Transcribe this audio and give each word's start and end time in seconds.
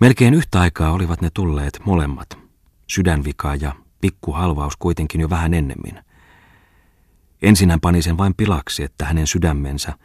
Melkein 0.00 0.34
yhtä 0.34 0.60
aikaa 0.60 0.92
olivat 0.92 1.20
ne 1.20 1.30
tulleet 1.34 1.80
molemmat, 1.84 2.38
sydänvika 2.86 3.54
ja 3.54 3.72
pikkuhalvaus 4.00 4.76
kuitenkin 4.76 5.20
jo 5.20 5.30
vähän 5.30 5.54
ennemmin. 5.54 6.04
Ensin 7.42 7.70
hän 7.70 7.80
pani 7.80 8.02
sen 8.02 8.18
vain 8.18 8.34
pilaksi, 8.34 8.82
että 8.82 9.04
hänen 9.04 9.26
sydämensä, 9.26 9.98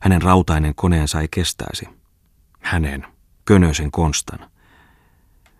hänen 0.00 0.22
rautainen 0.22 0.74
koneensa 0.74 1.20
ei 1.20 1.28
kestäisi. 1.30 1.88
Hänen, 2.60 3.06
Könösen 3.44 3.90
Konstan. 3.90 4.50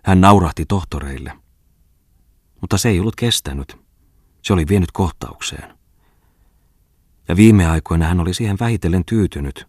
Hän 0.03 0.21
naurahti 0.21 0.67
tohtoreille. 0.67 1.33
Mutta 2.61 2.79
se 2.79 2.89
ei 2.89 3.01
ollut 3.01 3.17
kestänyt. 3.17 3.77
Se 4.43 4.53
oli 4.53 4.69
vienyt 4.69 4.93
kohtaukseen. 4.93 5.79
Ja 7.29 7.37
viime 7.37 7.67
aikoina 7.67 8.07
hän 8.07 8.21
oli 8.21 8.35
siihen 8.35 8.57
vähitellen 8.61 9.05
tyytynyt. 9.05 9.69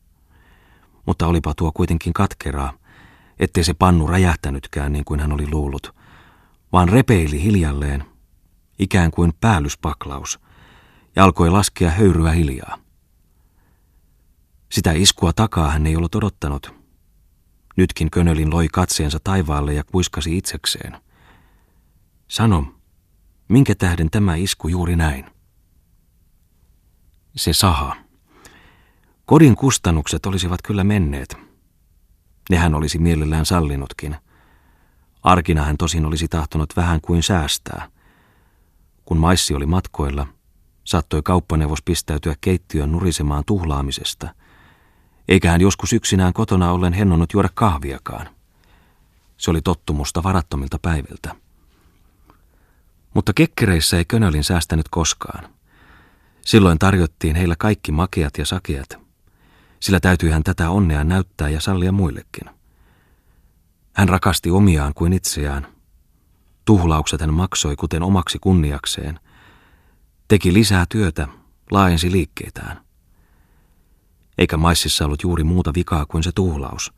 Mutta 1.05 1.27
olipa 1.27 1.53
tuo 1.57 1.71
kuitenkin 1.71 2.13
katkeraa, 2.13 2.73
ettei 3.41 3.63
se 3.63 3.73
pannu 3.73 4.07
räjähtänytkään 4.07 4.93
niin 4.93 5.05
kuin 5.05 5.19
hän 5.19 5.31
oli 5.31 5.47
luullut, 5.51 5.95
vaan 6.71 6.89
repeili 6.89 7.43
hiljalleen, 7.43 8.05
ikään 8.79 9.11
kuin 9.11 9.33
päällyspaklaus, 9.41 10.39
ja 11.15 11.23
alkoi 11.23 11.49
laskea 11.49 11.89
höyryä 11.89 12.31
hiljaa. 12.31 12.77
Sitä 14.71 14.91
iskua 14.91 15.33
takaa 15.33 15.69
hän 15.69 15.87
ei 15.87 15.95
ollut 15.95 16.15
odottanut. 16.15 16.73
Nytkin 17.77 18.11
Könölin 18.11 18.53
loi 18.53 18.67
katseensa 18.67 19.19
taivaalle 19.23 19.73
ja 19.73 19.83
kuiskasi 19.83 20.37
itsekseen. 20.37 20.97
Sano, 22.27 22.75
minkä 23.47 23.75
tähden 23.75 24.09
tämä 24.09 24.35
isku 24.35 24.67
juuri 24.67 24.95
näin? 24.95 25.25
Se 27.35 27.53
saha. 27.53 27.95
Kodin 29.25 29.55
kustannukset 29.55 30.25
olisivat 30.25 30.61
kyllä 30.61 30.83
menneet. 30.83 31.50
Nehän 32.51 32.75
olisi 32.75 32.99
mielellään 32.99 33.45
sallinutkin. 33.45 34.15
Arkina 35.23 35.63
hän 35.63 35.77
tosin 35.77 36.05
olisi 36.05 36.27
tahtonut 36.27 36.75
vähän 36.75 37.01
kuin 37.01 37.23
säästää. 37.23 37.87
Kun 39.05 39.17
maissi 39.17 39.53
oli 39.53 39.65
matkoilla, 39.65 40.27
saattoi 40.83 41.21
kauppaneuvos 41.23 41.81
pistäytyä 41.81 42.35
keittiön 42.41 42.91
nurisemaan 42.91 43.43
tuhlaamisesta. 43.45 44.35
Eikä 45.27 45.51
hän 45.51 45.61
joskus 45.61 45.93
yksinään 45.93 46.33
kotona 46.33 46.71
ollen 46.71 46.93
hennonnut 46.93 47.33
juoda 47.33 47.49
kahviakaan. 47.53 48.29
Se 49.37 49.51
oli 49.51 49.61
tottumusta 49.61 50.23
varattomilta 50.23 50.79
päiviltä. 50.81 51.35
Mutta 53.13 53.33
kekkereissä 53.33 53.97
ei 53.97 54.05
Könölin 54.05 54.43
säästänyt 54.43 54.89
koskaan. 54.89 55.49
Silloin 56.41 56.79
tarjottiin 56.79 57.35
heillä 57.35 57.55
kaikki 57.55 57.91
makeat 57.91 58.37
ja 58.37 58.45
sakeat. 58.45 59.00
Sillä 59.81 59.99
täytyy 59.99 60.29
hän 60.29 60.43
tätä 60.43 60.69
onnea 60.69 61.03
näyttää 61.03 61.49
ja 61.49 61.61
sallia 61.61 61.91
muillekin. 61.91 62.49
Hän 63.93 64.09
rakasti 64.09 64.51
omiaan 64.51 64.93
kuin 64.93 65.13
itseään. 65.13 65.67
Tuhlaukset 66.65 67.21
hän 67.21 67.33
maksoi 67.33 67.75
kuten 67.75 68.03
omaksi 68.03 68.39
kunniakseen. 68.39 69.19
Teki 70.27 70.53
lisää 70.53 70.85
työtä, 70.89 71.27
laajensi 71.71 72.11
liikkeitään. 72.11 72.81
Eikä 74.37 74.57
maississa 74.57 75.05
ollut 75.05 75.23
juuri 75.23 75.43
muuta 75.43 75.73
vikaa 75.75 76.05
kuin 76.05 76.23
se 76.23 76.31
tuhlaus. 76.35 76.93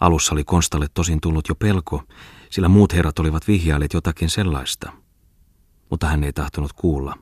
Alussa 0.00 0.34
oli 0.34 0.44
Konstalle 0.44 0.86
tosin 0.94 1.20
tullut 1.20 1.48
jo 1.48 1.54
pelko, 1.54 2.04
sillä 2.50 2.68
muut 2.68 2.92
herrat 2.92 3.18
olivat 3.18 3.48
vihjailleet 3.48 3.92
jotakin 3.92 4.30
sellaista. 4.30 4.92
Mutta 5.90 6.06
hän 6.06 6.24
ei 6.24 6.32
tahtonut 6.32 6.72
kuulla. 6.72 7.18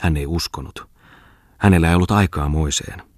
Hän 0.00 0.16
ei 0.16 0.26
uskonut. 0.26 0.88
Hänellä 1.58 1.88
ei 1.88 1.94
ollut 1.94 2.10
aikaa 2.10 2.48
moiseen. 2.48 3.13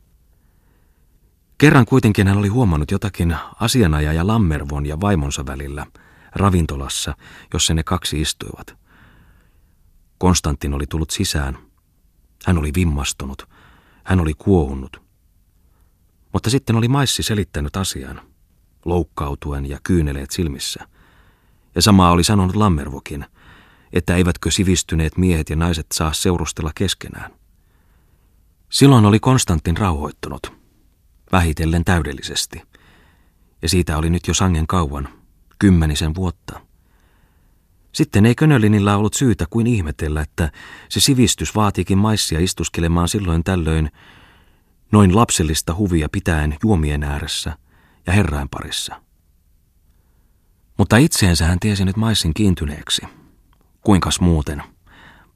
Kerran 1.59 1.87
kuitenkin 1.87 2.29
hän 2.29 2.39
oli 2.39 2.49
huomannut 2.49 2.91
jotakin 2.91 3.37
asianajaja 3.61 4.27
Lammervon 4.27 4.87
ja 4.87 5.01
vaimonsa 5.01 5.47
välillä 5.47 5.87
ravintolassa, 6.35 7.17
jossa 7.53 7.75
ne 7.75 7.83
kaksi 7.83 8.21
istuivat. 8.21 8.77
Konstantin 10.19 10.75
oli 10.75 10.87
tullut 10.87 11.11
sisään. 11.11 11.59
Hän 12.47 12.59
oli 12.59 12.73
vimmastunut. 12.75 13.49
Hän 14.05 14.21
oli 14.21 14.35
kuohunut. 14.35 15.03
Mutta 16.33 16.51
sitten 16.51 16.77
oli 16.77 16.89
Maissi 16.89 17.23
selittänyt 17.23 17.77
asian, 17.77 18.21
loukkautuen 18.85 19.67
ja 19.67 19.79
kyyneleet 19.83 20.31
silmissä. 20.31 20.89
Ja 21.75 21.83
samaa 21.83 22.11
oli 22.11 22.25
sanonut 22.25 22.57
Lammervokin, 22.57 23.27
että 23.93 24.17
eivätkö 24.17 24.51
sivistyneet 24.51 25.19
miehet 25.19 25.51
ja 25.51 25.57
naiset 25.57 25.87
saa 25.93 26.13
seurustella 26.13 26.71
keskenään. 26.75 27.31
Silloin 28.69 29.05
oli 29.05 29.21
Konstantin 29.21 29.77
rauhoittunut 29.77 30.56
vähitellen 31.33 31.85
täydellisesti. 31.85 32.63
Ja 33.63 33.69
siitä 33.69 33.99
oli 33.99 34.11
nyt 34.11 34.29
jo 34.29 34.35
sangen 34.35 34.67
kauan, 34.67 35.09
kymmenisen 35.59 36.15
vuotta. 36.15 36.61
Sitten 37.93 38.27
ei 38.27 38.35
Könölinillä 38.35 38.97
ollut 38.97 39.15
syytä 39.15 39.45
kuin 39.51 39.67
ihmetellä, 39.67 40.21
että 40.21 40.51
se 40.89 41.01
sivistys 41.01 41.55
vaatiikin 41.55 41.99
maissia 41.99 42.41
istuskelemaan 42.41 43.09
silloin 43.09 43.45
tällöin 43.45 43.91
noin 44.93 45.17
lapsellista 45.17 45.75
huvia 45.75 46.09
pitäen 46.13 46.57
juomien 46.63 47.03
ääressä 47.05 47.59
ja 48.07 48.13
herrain 48.13 48.49
parissa. 48.49 49.03
Mutta 50.79 50.97
itseensä 50.97 51.47
hän 51.47 51.61
tiesi 51.61 51.85
nyt 51.85 51.97
maissin 51.97 52.35
kiintyneeksi. 52.35 53.03
Kuinkas 53.81 54.21
muuten? 54.21 54.63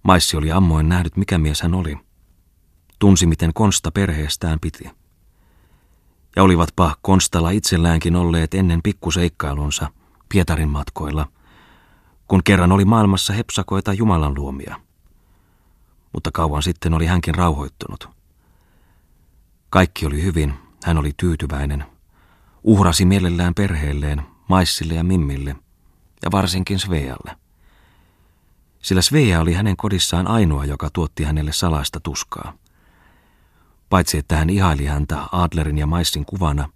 Maissi 0.02 0.36
oli 0.36 0.52
ammoin 0.52 0.88
nähnyt, 0.88 1.16
mikä 1.16 1.38
mies 1.38 1.62
hän 1.62 1.74
oli. 1.74 1.98
Tunsi, 2.98 3.26
miten 3.26 3.54
Konsta 3.54 3.90
perheestään 3.90 4.60
piti 4.60 4.99
ja 6.36 6.42
olivatpa 6.42 6.96
Konstalla 7.02 7.50
itselläänkin 7.50 8.16
olleet 8.16 8.54
ennen 8.54 8.82
pikkuseikkailunsa 8.82 9.91
Pietarin 10.28 10.68
matkoilla, 10.68 11.28
kun 12.28 12.44
kerran 12.44 12.72
oli 12.72 12.84
maailmassa 12.84 13.32
hepsakoita 13.32 13.92
Jumalan 13.92 14.34
luomia. 14.34 14.80
Mutta 16.12 16.30
kauan 16.32 16.62
sitten 16.62 16.94
oli 16.94 17.06
hänkin 17.06 17.34
rauhoittunut. 17.34 18.08
Kaikki 19.70 20.06
oli 20.06 20.22
hyvin, 20.22 20.54
hän 20.84 20.98
oli 20.98 21.12
tyytyväinen. 21.16 21.84
Uhrasi 22.64 23.04
mielellään 23.04 23.54
perheelleen, 23.54 24.22
Maissille 24.48 24.94
ja 24.94 25.04
Mimmille, 25.04 25.56
ja 26.22 26.30
varsinkin 26.30 26.78
Svealle. 26.78 27.36
Sillä 28.82 29.02
Svea 29.02 29.41
oli 29.41 29.52
hänen 29.52 29.76
kodissaan 29.76 30.28
ainoa, 30.28 30.64
joka 30.64 30.91
tuotti 30.92 31.24
hänelle 31.24 31.52
salaista 31.52 32.00
tuskaa 32.00 32.52
paitsi 33.90 34.18
että 34.18 34.36
hän 34.36 34.50
ihaili 34.50 34.86
häntä 34.86 35.18
Adlerin 35.32 35.78
ja 35.78 35.86
Maissin 35.86 36.24
kuvana, 36.24 36.68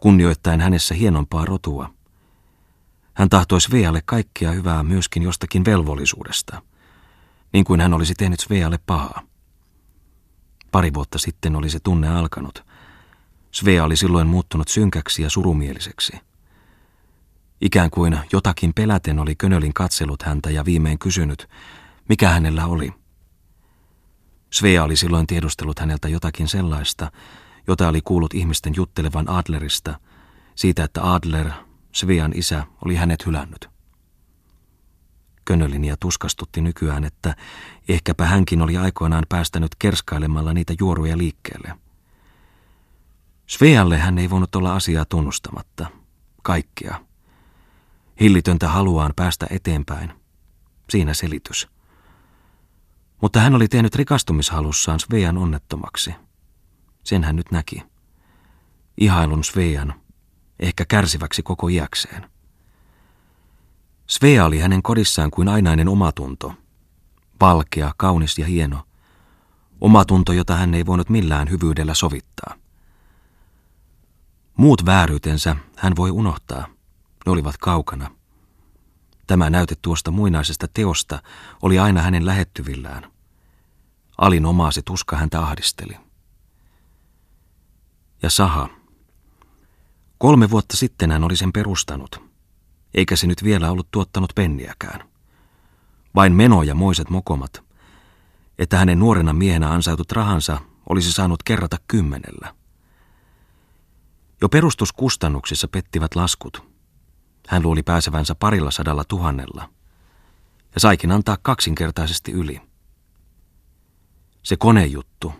kunnioittaen 0.00 0.60
hänessä 0.60 0.94
hienompaa 0.94 1.44
rotua. 1.44 1.90
Hän 3.14 3.28
tahtoi 3.28 3.60
Svealle 3.60 4.02
kaikkea 4.04 4.52
hyvää 4.52 4.82
myöskin 4.82 5.22
jostakin 5.22 5.64
velvollisuudesta, 5.64 6.62
niin 7.52 7.64
kuin 7.64 7.80
hän 7.80 7.94
olisi 7.94 8.14
tehnyt 8.14 8.40
Svealle 8.40 8.78
pahaa. 8.86 9.22
Pari 10.72 10.94
vuotta 10.94 11.18
sitten 11.18 11.56
oli 11.56 11.70
se 11.70 11.80
tunne 11.80 12.08
alkanut. 12.08 12.64
Svea 13.50 13.84
oli 13.84 13.96
silloin 13.96 14.28
muuttunut 14.28 14.68
synkäksi 14.68 15.22
ja 15.22 15.30
surumieliseksi. 15.30 16.12
Ikään 17.60 17.90
kuin 17.90 18.18
jotakin 18.32 18.74
peläten 18.74 19.18
oli 19.18 19.34
Könölin 19.34 19.74
katsellut 19.74 20.22
häntä 20.22 20.50
ja 20.50 20.64
viimein 20.64 20.98
kysynyt, 20.98 21.48
mikä 22.08 22.28
hänellä 22.28 22.66
oli– 22.66 22.92
Svea 24.50 24.84
oli 24.84 24.96
silloin 24.96 25.26
tiedustellut 25.26 25.78
häneltä 25.78 26.08
jotakin 26.08 26.48
sellaista, 26.48 27.12
jota 27.66 27.88
oli 27.88 28.00
kuullut 28.00 28.34
ihmisten 28.34 28.72
juttelevan 28.76 29.28
Adlerista, 29.28 30.00
siitä, 30.54 30.84
että 30.84 31.12
Adler, 31.14 31.50
Svean 31.92 32.32
isä, 32.34 32.66
oli 32.84 32.96
hänet 32.96 33.26
hylännyt. 33.26 33.68
Könölinia 35.44 35.96
tuskastutti 35.96 36.60
nykyään, 36.60 37.04
että 37.04 37.36
ehkäpä 37.88 38.24
hänkin 38.24 38.62
oli 38.62 38.76
aikoinaan 38.76 39.24
päästänyt 39.28 39.74
kerskailemalla 39.78 40.52
niitä 40.52 40.74
juoruja 40.78 41.18
liikkeelle. 41.18 41.74
Svealle 43.46 43.98
hän 43.98 44.18
ei 44.18 44.30
voinut 44.30 44.54
olla 44.54 44.74
asiaa 44.74 45.04
tunnustamatta. 45.04 45.86
Kaikkea. 46.42 47.00
Hillitöntä 48.20 48.68
haluaan 48.68 49.12
päästä 49.16 49.46
eteenpäin. 49.50 50.12
Siinä 50.90 51.14
selitys. 51.14 51.68
Mutta 53.22 53.40
hän 53.40 53.54
oli 53.54 53.68
tehnyt 53.68 53.94
rikastumishalussaan 53.94 55.00
Svean 55.00 55.38
onnettomaksi. 55.38 56.14
Sen 57.04 57.24
hän 57.24 57.36
nyt 57.36 57.50
näki. 57.50 57.82
Ihailun 59.00 59.44
Svean, 59.44 59.94
ehkä 60.60 60.84
kärsiväksi 60.84 61.42
koko 61.42 61.68
iäkseen. 61.68 62.30
Svea 64.06 64.44
oli 64.44 64.58
hänen 64.58 64.82
kodissaan 64.82 65.30
kuin 65.30 65.48
ainainen 65.48 65.88
omatunto. 65.88 66.54
Palkea, 67.38 67.92
kaunis 67.96 68.38
ja 68.38 68.46
hieno. 68.46 68.82
Omatunto, 69.80 70.32
jota 70.32 70.56
hän 70.56 70.74
ei 70.74 70.86
voinut 70.86 71.08
millään 71.08 71.50
hyvyydellä 71.50 71.94
sovittaa. 71.94 72.54
Muut 74.56 74.86
vääryytensä 74.86 75.56
hän 75.76 75.96
voi 75.96 76.10
unohtaa. 76.10 76.66
Ne 77.26 77.32
olivat 77.32 77.56
kaukana– 77.56 78.10
Tämä 79.30 79.50
näyte 79.50 79.74
tuosta 79.82 80.10
muinaisesta 80.10 80.68
teosta 80.74 81.22
oli 81.62 81.78
aina 81.78 82.02
hänen 82.02 82.26
lähettyvillään. 82.26 83.12
Alin 84.18 84.46
omaa 84.46 84.70
se 84.70 84.82
tuska 84.82 85.16
häntä 85.16 85.40
ahdisteli. 85.40 85.96
Ja 88.22 88.30
Saha. 88.30 88.68
Kolme 90.18 90.50
vuotta 90.50 90.76
sitten 90.76 91.10
hän 91.10 91.24
oli 91.24 91.36
sen 91.36 91.52
perustanut, 91.52 92.20
eikä 92.94 93.16
se 93.16 93.26
nyt 93.26 93.44
vielä 93.44 93.70
ollut 93.70 93.90
tuottanut 93.90 94.32
penniäkään. 94.34 95.08
Vain 96.14 96.32
meno 96.32 96.62
ja 96.62 96.74
moiset 96.74 97.10
mokomat, 97.10 97.62
että 98.58 98.78
hänen 98.78 98.98
nuorena 98.98 99.32
miehenä 99.32 99.70
ansaitut 99.70 100.12
rahansa 100.12 100.60
olisi 100.88 101.12
saanut 101.12 101.42
kerrata 101.42 101.76
kymmenellä. 101.88 102.54
Jo 104.40 104.48
perustuskustannuksissa 104.48 105.68
pettivät 105.68 106.14
laskut. 106.14 106.69
Hän 107.48 107.62
luuli 107.62 107.82
pääsevänsä 107.82 108.34
parilla 108.34 108.70
sadalla 108.70 109.04
tuhannella 109.04 109.70
ja 110.74 110.80
saikin 110.80 111.12
antaa 111.12 111.36
kaksinkertaisesti 111.42 112.32
yli. 112.32 112.60
Se 114.42 114.56
konejuttu. 114.56 115.32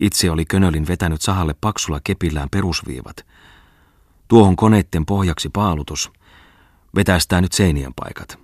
Itse 0.00 0.30
oli 0.30 0.44
Könölin 0.44 0.88
vetänyt 0.88 1.22
sahalle 1.22 1.54
paksulla 1.60 2.00
kepillään 2.04 2.48
perusviivat. 2.50 3.26
Tuohon 4.28 4.56
koneitten 4.56 5.06
pohjaksi 5.06 5.48
paalutus. 5.48 6.12
Vetäistää 6.94 7.40
nyt 7.40 7.52
seinien 7.52 7.94
paikat. 7.94 8.38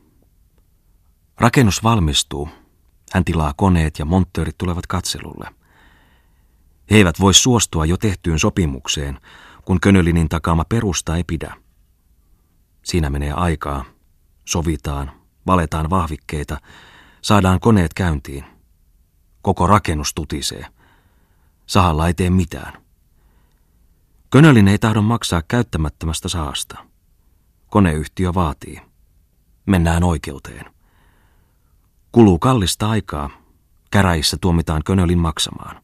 Rakennus 1.41 1.83
valmistuu. 1.83 2.49
Hän 3.13 3.25
tilaa 3.25 3.55
koneet 3.57 3.99
ja 3.99 4.05
monttöörit 4.05 4.59
tulevat 4.59 4.87
katselulle. 4.87 5.49
He 6.91 6.97
eivät 6.97 7.21
voi 7.21 7.35
suostua 7.35 7.87
jo 7.87 7.97
tehtyyn 7.97 8.39
sopimukseen, 8.39 9.21
kun 9.65 9.81
Könölinin 9.81 10.29
takaama 10.29 10.65
perusta 10.69 11.17
ei 11.17 11.25
pidä. 11.25 11.66
Siinä 12.87 13.11
menee 13.11 13.33
aikaa. 13.33 13.85
Sovitaan, 14.45 15.11
valetaan 15.47 15.91
vahvikkeita, 15.91 16.61
saadaan 17.23 17.61
koneet 17.61 17.95
käyntiin. 17.95 18.45
Koko 19.43 19.67
rakennus 19.67 20.15
tutisee. 20.15 20.67
Sahalla 21.67 22.07
ei 22.07 22.15
tee 22.15 22.31
mitään. 22.31 22.83
Könölin 24.31 24.69
ei 24.69 24.79
tahdo 24.79 25.03
maksaa 25.03 25.43
käyttämättömästä 25.49 26.29
saasta. 26.29 26.79
Koneyhtiö 27.67 28.35
vaatii. 28.35 28.81
Mennään 29.67 30.05
oikeuteen. 30.05 30.75
Kuluu 32.13 32.39
kallista 32.39 32.91
aikaa. 32.91 33.31
Käräissä 33.91 34.37
tuomitaan 34.41 34.83
Könölin 34.85 35.19
maksamaan. 35.19 35.83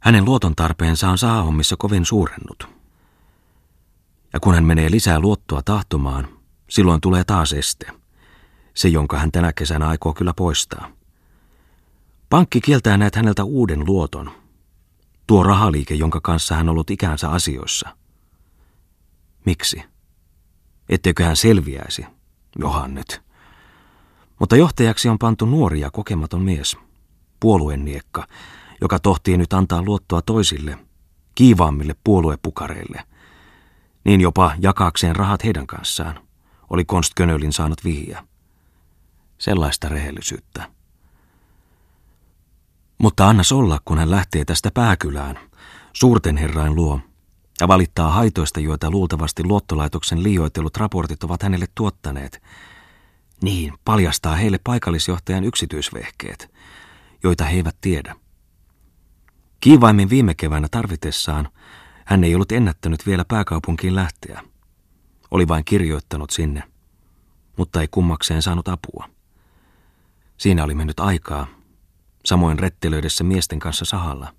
Hänen 0.00 0.24
luoton 0.24 0.54
tarpeensa 0.54 1.08
on 1.08 1.18
saahommissa 1.18 1.76
kovin 1.78 2.04
suurennut. 2.04 2.73
Ja 4.34 4.40
kun 4.40 4.54
hän 4.54 4.64
menee 4.64 4.90
lisää 4.90 5.20
luottoa 5.20 5.62
tahtomaan, 5.62 6.28
silloin 6.70 7.00
tulee 7.00 7.24
taas 7.24 7.52
este. 7.52 7.86
Se, 8.74 8.88
jonka 8.88 9.18
hän 9.18 9.32
tänä 9.32 9.52
kesänä 9.52 9.88
aikoo 9.88 10.14
kyllä 10.14 10.34
poistaa. 10.36 10.90
Pankki 12.30 12.60
kieltää 12.60 12.96
näet 12.96 13.14
häneltä 13.14 13.44
uuden 13.44 13.86
luoton. 13.86 14.30
Tuo 15.26 15.42
rahaliike, 15.42 15.94
jonka 15.94 16.20
kanssa 16.20 16.54
hän 16.54 16.68
ollut 16.68 16.90
ikänsä 16.90 17.30
asioissa. 17.30 17.96
Miksi? 19.46 19.82
Etteikö 20.88 21.24
hän 21.24 21.36
selviäisi? 21.36 22.06
Johan 22.58 22.94
nyt. 22.94 23.22
Mutta 24.40 24.56
johtajaksi 24.56 25.08
on 25.08 25.18
pantu 25.18 25.46
nuori 25.46 25.80
ja 25.80 25.90
kokematon 25.90 26.42
mies. 26.42 26.76
Puolueniekka, 27.40 28.26
joka 28.80 28.98
tohtii 28.98 29.36
nyt 29.36 29.52
antaa 29.52 29.82
luottoa 29.82 30.22
toisille, 30.22 30.78
kiivaammille 31.34 31.96
puoluepukareille. 32.04 33.13
Niin 34.04 34.20
jopa 34.20 34.52
jakaakseen 34.58 35.16
rahat 35.16 35.44
heidän 35.44 35.66
kanssaan, 35.66 36.20
oli 36.70 36.84
Konst 36.84 37.12
Könölin 37.16 37.52
saanut 37.52 37.84
vihjaa. 37.84 38.22
Sellaista 39.38 39.88
rehellisyyttä. 39.88 40.70
Mutta 42.98 43.28
annas 43.28 43.52
olla, 43.52 43.80
kun 43.84 43.98
hän 43.98 44.10
lähtee 44.10 44.44
tästä 44.44 44.70
pääkylään, 44.74 45.38
suurten 45.92 46.36
herrain 46.36 46.74
luo, 46.74 47.00
ja 47.60 47.68
valittaa 47.68 48.10
haitoista, 48.10 48.60
joita 48.60 48.90
luultavasti 48.90 49.44
luottolaitoksen 49.44 50.22
liioitellut 50.22 50.76
raportit 50.76 51.24
ovat 51.24 51.42
hänelle 51.42 51.66
tuottaneet. 51.74 52.42
Niin, 53.42 53.74
paljastaa 53.84 54.36
heille 54.36 54.58
paikallisjohtajan 54.64 55.44
yksityisvehkeet, 55.44 56.52
joita 57.22 57.44
he 57.44 57.56
eivät 57.56 57.76
tiedä. 57.80 58.16
Kiivaimmin 59.60 60.10
viime 60.10 60.34
keväänä 60.34 60.68
tarvitessaan 60.70 61.48
hän 62.04 62.24
ei 62.24 62.34
ollut 62.34 62.52
ennättänyt 62.52 63.06
vielä 63.06 63.24
pääkaupunkiin 63.24 63.94
lähteä. 63.94 64.40
Oli 65.30 65.48
vain 65.48 65.64
kirjoittanut 65.64 66.30
sinne, 66.30 66.62
mutta 67.56 67.80
ei 67.80 67.88
kummakseen 67.90 68.42
saanut 68.42 68.68
apua. 68.68 69.08
Siinä 70.36 70.64
oli 70.64 70.74
mennyt 70.74 71.00
aikaa, 71.00 71.46
samoin 72.24 72.58
rettelöidessä 72.58 73.24
miesten 73.24 73.58
kanssa 73.58 73.84
sahalla. 73.84 74.34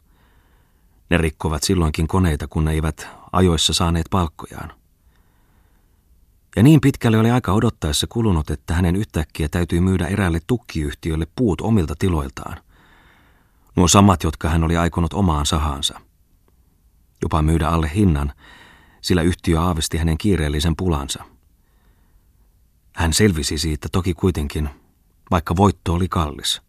Ne 1.09 1.17
rikkovat 1.17 1.63
silloinkin 1.63 2.07
koneita, 2.07 2.47
kun 2.47 2.65
ne 2.65 2.71
eivät 2.71 3.07
ajoissa 3.31 3.73
saaneet 3.73 4.05
palkkojaan. 4.09 4.71
Ja 6.55 6.63
niin 6.63 6.81
pitkälle 6.81 7.17
oli 7.17 7.31
aika 7.31 7.53
odottaessa 7.53 8.07
kulunut, 8.07 8.49
että 8.49 8.73
hänen 8.73 8.95
yhtäkkiä 8.95 9.49
täytyy 9.49 9.79
myydä 9.79 10.07
eräälle 10.07 10.39
tukkiyhtiölle 10.47 11.27
puut 11.35 11.61
omilta 11.61 11.93
tiloiltaan. 11.99 12.57
Nuo 13.75 13.87
samat, 13.87 14.23
jotka 14.23 14.49
hän 14.49 14.63
oli 14.63 14.77
aikonut 14.77 15.13
omaan 15.13 15.45
sahaansa. 15.45 16.01
Jopa 17.25 17.41
myydä 17.41 17.67
alle 17.67 17.91
hinnan, 17.95 18.33
sillä 19.01 19.21
yhtiö 19.21 19.61
aavisti 19.61 19.97
hänen 19.97 20.17
kiireellisen 20.17 20.75
pulansa. 20.75 21.23
Hän 22.95 23.13
selvisi 23.13 23.57
siitä 23.57 23.87
toki 23.91 24.13
kuitenkin, 24.13 24.69
vaikka 25.31 25.55
voitto 25.55 25.93
oli 25.93 26.07
kallis. 26.07 26.61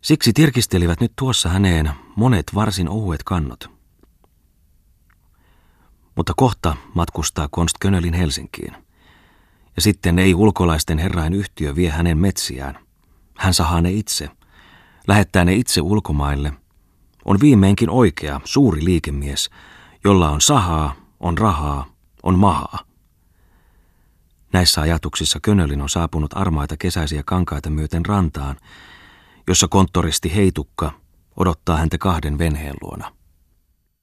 Siksi 0.00 0.32
tirkistelivät 0.32 1.00
nyt 1.00 1.12
tuossa 1.16 1.48
häneen 1.48 1.90
monet 2.16 2.46
varsin 2.54 2.88
ohuet 2.88 3.22
kannot. 3.22 3.70
Mutta 6.16 6.32
kohta 6.36 6.76
matkustaa 6.94 7.48
Konst 7.50 7.76
Könölin 7.80 8.14
Helsinkiin. 8.14 8.76
Ja 9.76 9.82
sitten 9.82 10.18
ei 10.18 10.34
ulkolaisten 10.34 10.98
herrain 10.98 11.32
yhtiö 11.32 11.74
vie 11.74 11.90
hänen 11.90 12.18
metsiään. 12.18 12.78
Hän 13.38 13.54
sahaa 13.54 13.80
ne 13.80 13.92
itse– 13.92 14.30
lähettää 15.08 15.44
ne 15.44 15.54
itse 15.54 15.80
ulkomaille, 15.80 16.52
on 17.24 17.40
viimeinkin 17.40 17.90
oikea, 17.90 18.40
suuri 18.44 18.84
liikemies, 18.84 19.50
jolla 20.04 20.30
on 20.30 20.40
sahaa, 20.40 20.94
on 21.20 21.38
rahaa, 21.38 21.86
on 22.22 22.38
mahaa. 22.38 22.78
Näissä 24.52 24.80
ajatuksissa 24.80 25.38
Könölin 25.40 25.82
on 25.82 25.88
saapunut 25.88 26.36
armaita 26.36 26.76
kesäisiä 26.76 27.22
kankaita 27.26 27.70
myöten 27.70 28.06
rantaan, 28.06 28.56
jossa 29.46 29.68
konttoristi 29.68 30.34
Heitukka 30.34 30.92
odottaa 31.36 31.76
häntä 31.76 31.98
kahden 31.98 32.38
venheen 32.38 32.74
luona. 32.82 33.12